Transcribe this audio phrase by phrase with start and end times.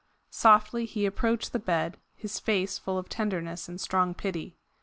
[0.31, 4.55] Softly he approached the bed, his face full of tenderness and strong pity.